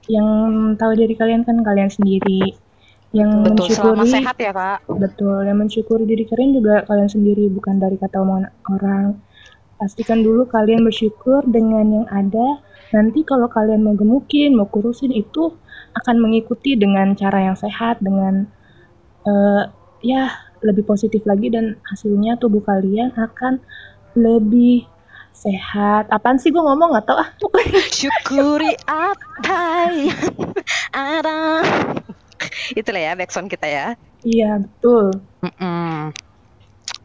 [0.06, 0.26] yang
[0.78, 2.54] tahu dari kalian kan kalian sendiri
[3.14, 4.78] yang betul selama mensyukuri sehat ya kak.
[4.86, 9.04] betul yang mensyukuri diri kalian juga kalian sendiri bukan dari kata omongan orang
[9.78, 12.60] pastikan dulu kalian bersyukur dengan yang ada
[12.94, 15.54] nanti kalau kalian mau gemukin mau kurusin itu
[15.96, 18.46] akan mengikuti dengan cara yang sehat dengan
[19.26, 19.62] eh,
[20.04, 20.30] ya
[20.62, 23.60] lebih positif lagi dan hasilnya tubuh kalian akan
[24.16, 24.88] lebih
[25.36, 27.28] sehat apaan sih gue ngomong nggak tau ah
[27.96, 29.60] Syukuri apa
[29.92, 30.16] yang
[30.96, 31.60] ada.
[32.72, 33.86] Itulah ya backsound kita ya.
[34.26, 36.10] iya betul Mm-mm.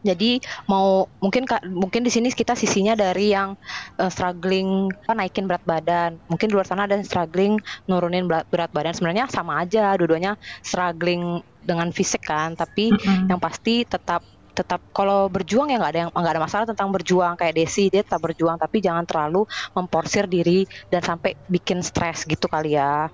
[0.02, 3.54] Jadi mau mungkin mungkin di sini kita sisinya dari yang
[4.02, 6.18] eh, struggling apa naikin berat badan.
[6.26, 8.92] Mungkin di luar sana ada yang struggling nurunin berat, berat badan.
[8.98, 10.34] Sebenarnya sama aja, dua-duanya
[10.66, 12.58] struggling dengan fisik kan.
[12.58, 13.30] Tapi Mm-mm.
[13.30, 17.40] yang pasti tetap tetap kalau berjuang ya nggak ada yang nggak ada masalah tentang berjuang
[17.40, 22.52] kayak Desi dia tetap berjuang tapi jangan terlalu memporsir diri dan sampai bikin stres gitu
[22.52, 23.08] kali ya.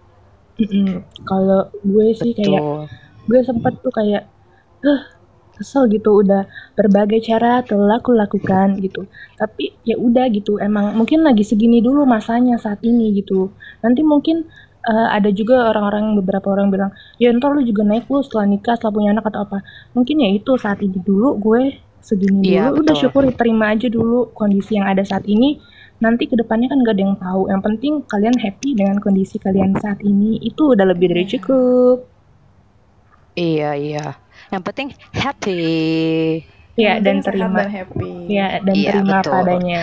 [0.59, 1.07] Mm-mm.
[1.23, 2.91] kalau gue sih kayak Betul.
[3.31, 4.27] gue sempet tuh kayak
[5.59, 6.47] kesel gitu udah
[6.79, 9.05] berbagai cara telah aku lakukan gitu.
[9.35, 13.51] Tapi ya udah gitu emang mungkin lagi segini dulu masanya saat ini gitu.
[13.83, 14.47] Nanti mungkin
[14.87, 18.75] eh, ada juga orang-orang beberapa orang bilang ya ntar lu juga naik lu setelah nikah
[18.79, 19.59] setelah punya anak atau apa.
[19.99, 21.63] Mungkin ya itu saat ini dulu gue
[22.01, 22.87] segini Iya, dulu.
[22.87, 23.03] Udah betul.
[23.11, 25.59] syukuri terima aja dulu kondisi yang ada saat ini.
[25.99, 27.43] Nanti ke depannya kan gak ada yang tahu.
[27.51, 30.39] Yang penting kalian happy dengan kondisi kalian saat ini.
[30.39, 32.18] Itu udah lebih dari cukup
[33.39, 34.07] Iya iya.
[34.51, 35.63] Yang penting happy.
[36.75, 38.11] ya Yang dan terima happy.
[38.29, 39.33] ya dan Iya, terima betul.
[39.35, 39.83] padanya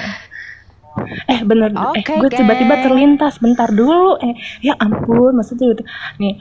[1.27, 4.31] eh bener eh Oke, gue tiba-tiba terlintas bentar dulu eh
[4.63, 5.83] ya ampun maksudnya gitu
[6.19, 6.39] nih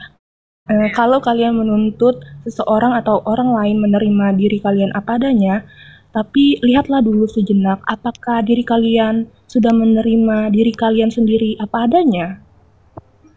[0.65, 5.67] eh, kalau kalian menuntut seseorang atau orang lain menerima diri kalian apa adanya
[6.15, 12.39] tapi lihatlah dulu sejenak apakah diri kalian sudah menerima diri kalian sendiri apa adanya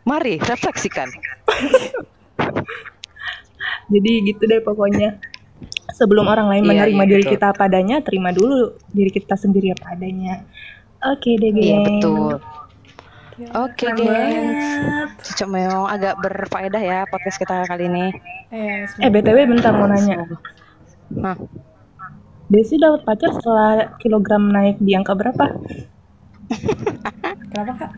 [0.06, 1.10] Mari refleksikan.
[3.88, 5.18] jadi gitu deh pokoknya
[5.96, 7.34] sebelum orang lain Iya, menerima iya, diri betul.
[7.34, 10.44] kita apa adanya terima dulu diri kita sendiri apa adanya
[11.02, 12.34] oke deh geng Iya betul.
[13.38, 15.14] Oke, banget.
[15.14, 18.10] Cocok memang agak berfaedah ya podcast kita kali ini.
[18.50, 20.26] Eh, eh btw bentar mau nanya.
[21.14, 21.38] Nah,
[22.48, 25.52] Desi dapat pacar setelah kilogram naik di angka berapa?
[27.52, 27.92] Kenapa kak?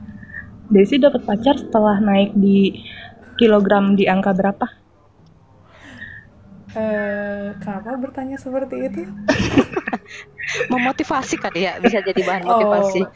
[0.75, 2.75] Desi dapat pacar setelah naik di
[3.39, 4.67] kilogram di angka berapa?
[6.75, 9.03] Eh, kenapa bertanya seperti itu?
[10.73, 12.51] memotivasi kan ya, bisa jadi bahan Oh.
[12.51, 13.11] motivasi.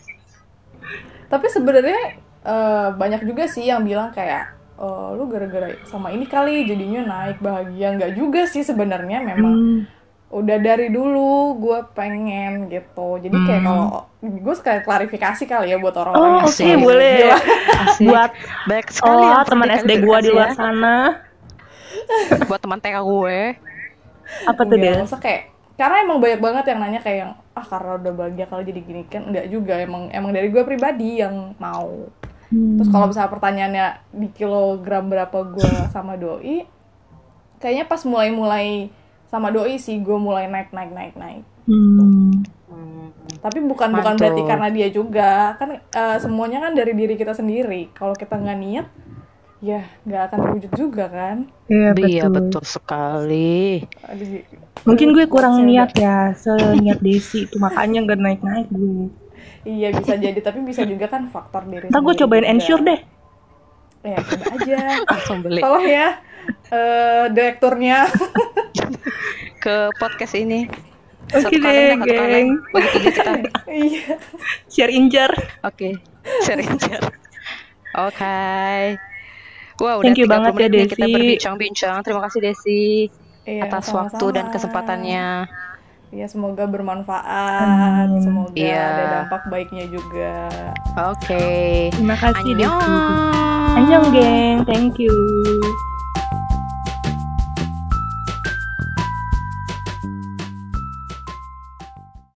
[1.31, 1.99] Tapi sebenarnya
[2.45, 7.38] eh, banyak juga sih yang bilang kayak oh, lu gara-gara sama ini kali jadinya naik
[7.40, 9.87] bahagia nggak juga sih sebenarnya memang Hmm,
[10.33, 13.67] udah dari dulu gue pengen gitu jadi kayak Hmm.
[13.67, 16.79] kalau gue sekali klarifikasi kali ya buat orang-orang Oh yang oke Asik.
[16.79, 17.35] boleh.
[17.75, 18.09] Asik.
[18.09, 18.31] Buat
[18.64, 20.55] Baik sekali oh yang teman SD gua di diklarifikasi luar ya.
[20.55, 21.24] sana.
[22.48, 23.38] buat teman TK gue.
[24.48, 25.04] Apa tuh Enggak, Del?
[25.04, 25.42] masa kayak
[25.74, 29.02] karena emang banyak banget yang nanya kayak yang ah karena udah bahagia kalau jadi gini
[29.07, 32.07] kan enggak juga emang emang dari gue pribadi yang mau
[32.44, 32.76] Hmm.
[32.78, 36.62] terus kalau misalnya pertanyaannya di kilogram berapa gue sama doi
[37.59, 38.92] kayaknya pas mulai-mulai
[39.26, 42.44] sama doi sih gue mulai naik naik naik naik Hmm.
[43.40, 44.50] tapi bukan bukan berarti Mantul.
[44.52, 48.87] karena dia juga kan eh, semuanya kan dari diri kita sendiri kalau kita nggak niat
[49.64, 52.09] ya nggak akan terwujud juga kan Iya betul.
[52.11, 53.81] Iya betul sekali.
[54.85, 59.09] Mungkin gue kurang Saya niat ya, seniat Desi itu makanya gak naik-naik gue.
[59.64, 62.53] iya bisa jadi tapi bisa juga kan faktor diri Ntar gue cobain juga.
[62.53, 63.00] ensure deh.
[64.05, 66.09] ya coba aja Langsung beli tolong ya
[66.68, 68.05] eh direkturnya
[69.64, 70.68] ke podcast ini.
[71.33, 72.00] Oke Satu deh, kaleng.
[72.05, 72.48] geng.
[72.68, 73.33] Bagi tiga kita.
[73.72, 74.14] iya
[74.68, 75.33] Share injar.
[75.64, 75.96] Oke,
[76.44, 77.09] sharing share.
[77.96, 79.13] Oke.
[79.77, 81.13] Wow, udah Thank you 30 banget ya, nih kita Desi.
[81.13, 81.97] berbincang-bincang.
[82.03, 82.85] Terima kasih Desi
[83.45, 84.01] Iya, atas sama-sama.
[84.09, 85.27] waktu dan kesempatannya.
[86.15, 88.23] ya semoga bermanfaat Amin.
[88.23, 88.79] semoga Iya.
[88.79, 90.47] ada dampak baiknya juga
[91.11, 91.91] Oke.
[91.91, 92.63] Terima kasih Desi.
[92.63, 93.75] Annyeong.
[93.75, 95.11] Annyeong geng, thank you.